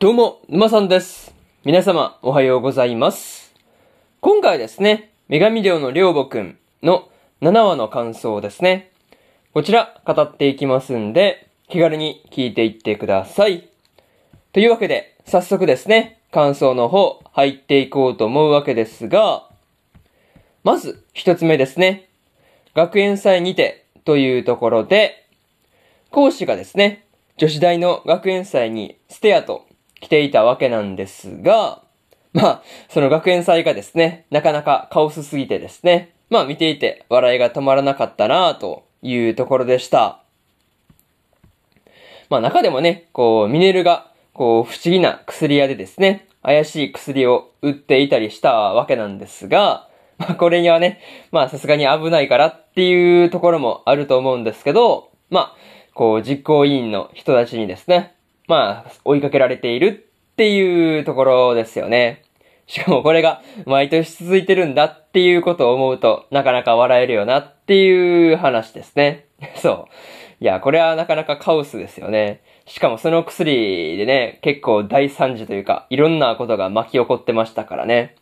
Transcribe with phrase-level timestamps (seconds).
[0.00, 1.34] どうも、沼さんです。
[1.64, 3.52] 皆様、おはようございます。
[4.20, 7.08] 今回ですね、女神寮のりょうぼくんの
[7.40, 8.92] 7話の感想ですね。
[9.52, 13.68] こちら、語っていきますんで、気軽に聞いていってください。
[14.52, 19.48] というわけで、早速ですね、感想の方、入っていこうと思うわけですが、
[20.62, 22.08] まず、一つ目ですね。
[22.72, 25.26] 学園祭にて、というところで、
[26.12, 27.04] 講師がですね、
[27.36, 29.67] 女子大の学園祭にステアと
[30.00, 31.82] 来ていたわけなんですが、
[32.32, 40.20] まあ、その学園祭がですね、なかなかカオスすぎてですね、まあ見ていて笑いが止まらなかったなというところでした。
[42.28, 51.00] まあ中でもね、こう、ミネルが、こう、不思議な薬屋でですね、怪しい薬を売っていたりしたわけなんですが、まあこれにはね、
[51.32, 55.56] まあさすがに危ないからっていうところもあると思うんですけど、まあ、
[55.94, 58.14] こう、実行委員の人たちにですね、
[58.48, 62.24] まあ、追いかけられているっていうところですよね。
[62.66, 69.26] しかもこれが毎年続いてるんだっていうことを思うとなかなか笑えるよなっていう話ですね。
[69.56, 69.86] そう。
[70.40, 72.40] いや、これはなかなかカオスですよね。
[72.66, 78.14] しかもその薬でね、結構大惨事というか、いろんなことが巻き起こってましたからね。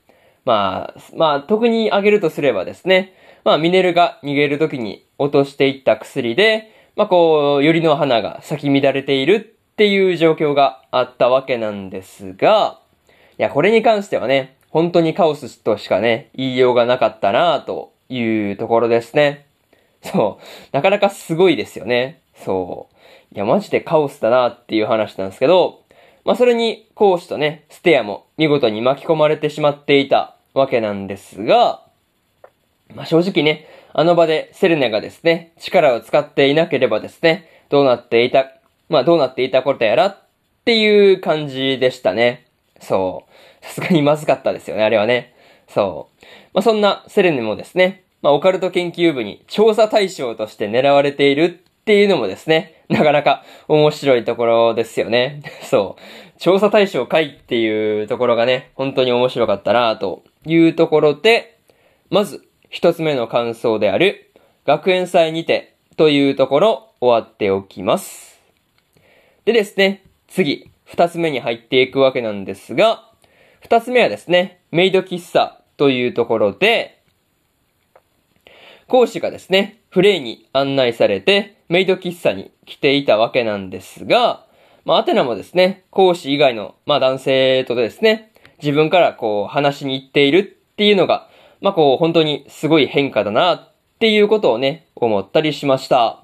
[0.45, 3.12] まあ、まあ、特に挙げるとすればですね、
[3.45, 12.81] まあ、ミネルが逃げる時に落としていった薬で、まあ、こう、よりの花が咲き乱れているっていう状況があったわけなんですが、
[13.39, 19.45] いや、これに関してはね、本当にカオスとしかね、言いようがなかったなというところですね。
[20.03, 20.45] そう。
[20.73, 22.23] なかなかすごいですよね。
[22.43, 23.35] そう。
[23.35, 25.83] いや、マジでカオスだなっていう話なんですけど、
[26.25, 31.83] まあ、それに、講師とね、ステアも見事に巻き込まれてしまっていたわけなんですが、
[32.95, 38.53] まあ、正直ね、あの場でセレネがですね、力を使っていなければですね、どうなっていた、
[38.89, 40.19] まあどうなっていたことやらっ
[40.65, 42.47] ていう感じでしたね。
[42.81, 43.25] そ
[43.62, 43.65] う。
[43.65, 45.34] さすがにまずかったですよね、あれはね。
[45.69, 46.25] そう。
[46.55, 55.42] まあそんなセレネもですね、まあオカルト研究部に調査対象として狙われているっていうのもですね、なかなか面白いところですよね。
[55.63, 56.41] そう。
[56.41, 61.58] 調査対象会っていうところがね、本当に面白かったなというところで、
[62.11, 64.33] まず、一つ目の感想である、
[64.67, 68.36] 学園祭にてというところ終わっておきます。
[69.46, 73.08] でですね、次、二つ目に入っていくわけなんですが、
[73.61, 77.01] 二つ目はですね、メイド喫茶というところで、
[78.89, 84.45] 講師がですね、フレイに案内されて、メイド喫茶に来ていたわけなんですが、
[84.85, 91.29] まあ、アテナもですね、講師以外の、まあ、男性とですね、自分からこう、話しに行っているっていうのが、
[91.61, 96.20] まあ、こう、本当にすごい変化だなっていうことをね、思ったりしました。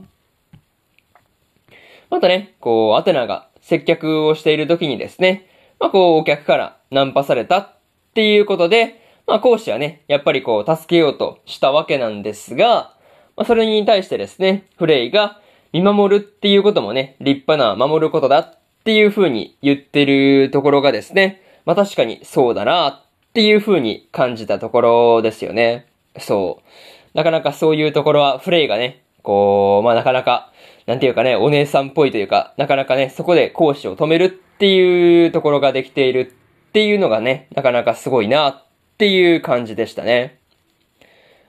[2.12, 5.48] またね、こう、アテナが接客をしている時にですね、
[5.80, 7.74] まあ、こう、お客からナンパされたっ
[8.12, 12.94] ていうことで、まあ、講師はね、やっぱりこう、助けようとしたわけなんですが、
[13.34, 15.40] まあ、それに対してですね、フレイが
[15.72, 25.86] 見守るっていうこともね、立派な守ることだっていう風に言ってるところがですね、まあ、確かにそうだなっていう風に感じたところですよね。
[26.18, 27.16] そう。
[27.16, 30.51] なかなかそういうところはフレイがね、こう、まあ、なかなか、
[30.86, 36.32] なんていうかね、お姉さんっぽいというか、なかなかね、そこで講師を止めるっていうところができている
[36.68, 38.64] っていうのがね、なかなかすごいなっ
[38.98, 40.38] ていう感じでしたね。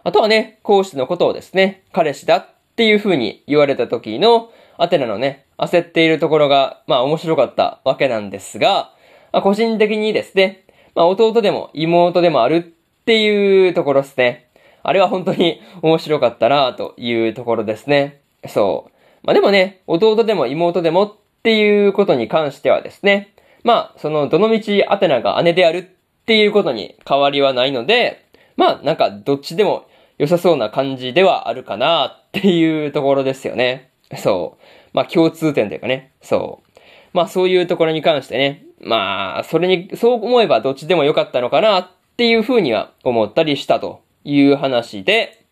[0.04, 8.92] あとはね、講師のことをですね、彼氏だっていう風に言われた時の、アテナのね、焦っているところが、まあ面白かったわけなんですが、
[9.32, 10.66] まあ、個人的にですね、
[10.96, 12.62] まあ弟でも妹でもあるっ
[13.06, 14.50] ていうところですね。
[14.84, 18.20] あれは本当に面白かったなというところですね。
[18.48, 18.93] そう。
[19.24, 28.26] まあでもね、弟でも妹でもっていうことに関してはですね、まあそのどの道アテナが姉であるっていうことに変わりはないので、
[28.58, 29.86] まあなんかどっちでも
[30.18, 33.92] 良さそうな感じではあるかなっていうところですよね。
[34.18, 34.64] そう。
[34.94, 36.80] まあ共通点というかね、そう。
[37.14, 41.88] まあそういうところに関してね、まあそれに、そう思えばどっちでも良かったのかなっ
[42.18, 45.46] ていうふうには思ったりしたという話で、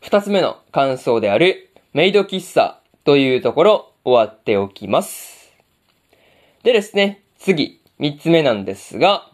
[0.00, 5.50] 二つ目の感想であるメイド喫茶というところ終わっておきます。
[6.62, 9.30] でですね、次、三つ目なんですが、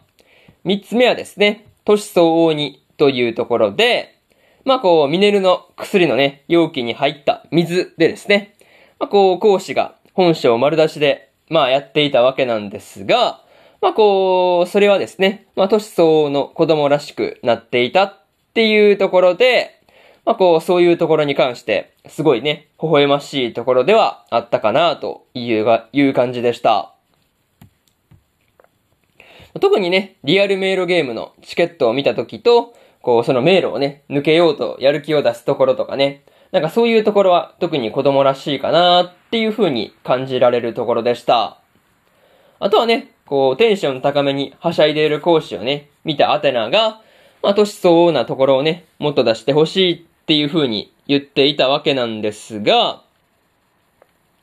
[0.63, 4.21] 三つ目はですね、都市相応にというところで、
[4.63, 8.55] まあこう、ミネルの薬のね、容器に入った水でですね、
[8.99, 13.43] まあこう、講師が本性丸出しで、まあやっていたわけなんですが、
[13.81, 18.23] まあこう、それはですね、まあ都市相応の子供らしくなっていたっ
[18.53, 19.74] ていうところで、
[20.25, 26.93] まあこう、そういうところに関して、すごいね、微笑ましいところではあったかなというが、いう感じでした。
[29.61, 41.59] 特にね、リアル迷路ゲームのチケットを見た時と、こう、その迷路をね、抜けようとやる気を出すところとかね、なんかそういうところは特に子供らしいかなっていう風に感じられるところでした。
[42.59, 47.01] あとはね、こう、テンション高めにはしゃいでいる講師をね、見たアテナが、
[47.43, 53.03] まあ、年相応なところをね、もっと出してほしいっていう風に言っていたわけなんですが、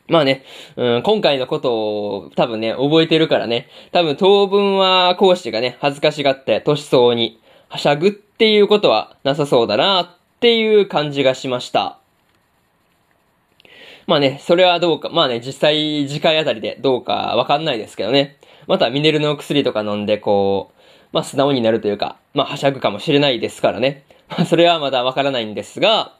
[0.06, 0.44] まあね、
[0.76, 11.99] うん、今回のことを多分ね、覚えてるからね、多分当分は講師がね、恥ずかしがって年相応にはしゃぐっていうことはなさそうだなっていう感じがしました。
[14.06, 18.37] まあね、それはどうか、まあね、実際次回あたりでどうかわかんないですけどね。
[18.69, 20.81] またミネルの薬とか飲んでこう、
[21.12, 24.05] まあ素直になるというか、まあはしゃぐかもしれないですからね。
[24.38, 26.12] ま あそれはまだわからないんですが、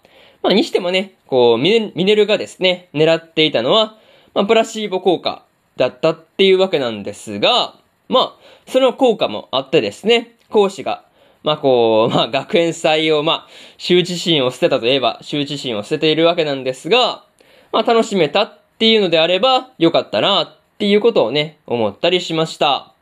[0.43, 3.97] まあにしてもね、こうミネ、ミネルがですね、狙っていたのは、
[4.35, 5.45] まあプラシーボ効果
[5.77, 7.75] だったっていうわけなんですが、
[8.09, 11.05] まあ、その効果もあってですね、講師が、
[11.43, 13.49] まあこう、まあ学園祭を、まあ、
[13.79, 17.25] 羞恥心を捨てたといえば、羞恥心を捨てているわけなんですが、
[17.73, 22.93] まあ楽しめたっていうのであれば、よかったなっていうことをね、思ったりしました。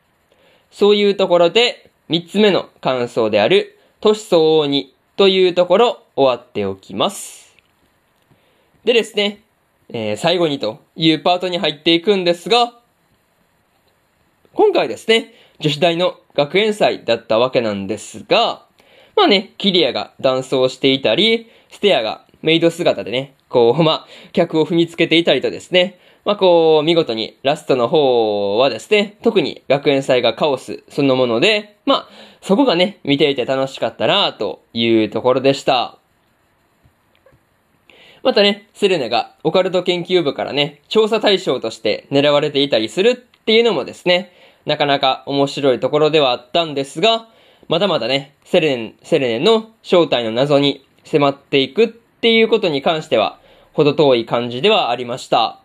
[0.71, 7.55] そういうところで、三つ目の感想である、年相応にというところ、終わっておきます。
[8.85, 9.43] でですね、
[9.89, 12.73] えー、最後にというパートに入っていくんですが、
[14.55, 18.65] 今回ですね、女子大の学園祭だったわけなんですが、
[19.15, 32.09] まあね、キリアがダンスをしていたり、ステアがメイド姿でね、こう、まあ、客を踏みつけていたりとですね、まあ、こう、見事にラストの方はですね、特に学園祭がカオスそのもので、まあ、
[32.41, 35.97] そこがね、見ていて楽しかったなというところでした。
[38.23, 44.31] またね、セレネがオカルト研究部からね、調査対象として狙われていたりするっていうのもですね、
[44.67, 47.27] なかなか面白いところではあったんですが、
[47.67, 53.39] まだまだね、セレネ、セレネの正体の謎に迫っていくっていうことに関しては、
[53.73, 55.61] ほど遠い感じではありました。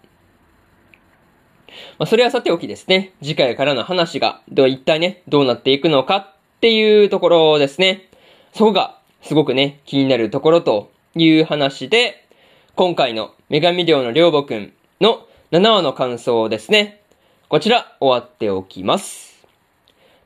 [1.99, 8.09] まあ、それはさておきですね、次回からの話が、では一体ね、どうなっていくのかっていうところですね。
[8.55, 12.27] そこが、すごくね、気になるところという話で、
[12.75, 17.01] 今回の女神寮の寮母くんの7話の感想ですね。
[17.49, 19.47] こちら、終わっておきます。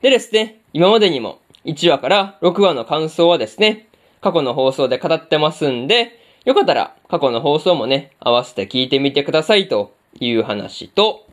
[0.02, 3.88] でですね、今までにも1話から6話の感想はですね、
[4.20, 11.26] 過去の放送で語ってますんで、よかったら過去の放送もね、合わせて聞いてみてくださいという話と、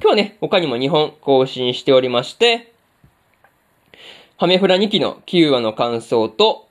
[0.00, 2.72] 今日はね、他にも2本更新しておりまして、
[4.36, 6.68] ハメフラ2期の9話の感想と、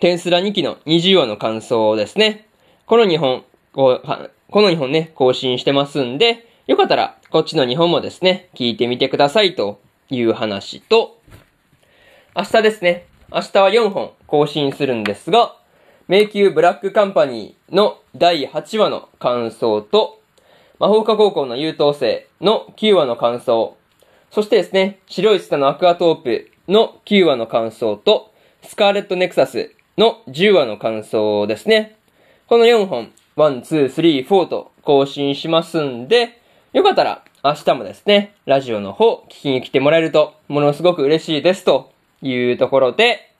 [0.00, 2.48] テンスラ2期の20話の感想ですね。
[2.86, 4.00] この2本、こ
[4.54, 9.80] の2本ね、更新してますんで、よかったら、こっちの2本もですね、聞いてみてくださいと
[10.10, 11.20] いう話と、
[12.36, 15.54] 明日ですね、明日は4本更新するんですが、
[16.08, 20.19] 迷宮ブラックカンパニーの第8話の感想と、
[20.80, 23.76] 魔法科高校の優等生の9話の感想、
[24.30, 28.32] そしてですね、白いスタのアクアトープの9話の感想と、
[28.62, 31.98] スカーレットネクサスの10話の感想ですね。
[32.46, 36.40] この4本、1、2、3、4と更新しますんで、
[36.72, 43.30] よかったら明日もですね、ラジオの方聞きに来てもらえるとものすごく嬉しいですというところで、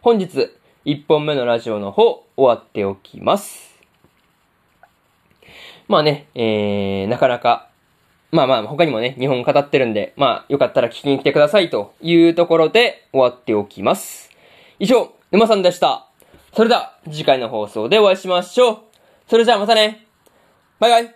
[0.00, 0.50] 本日
[0.86, 3.75] 1本目のラジオの方終わっておきます。
[5.88, 7.68] まあね、えー、なかなか、
[8.32, 14.30] まあまあ他にもね、日本語ってるんで、まあよかったら聞きに来てくださいというところで終わっておきます。
[14.78, 16.08] 以上、沼さんでした。
[16.54, 18.78] それでは次回の放送でお会いしましょう。
[19.28, 20.06] それじゃあまたね。
[20.80, 21.15] バイバイ。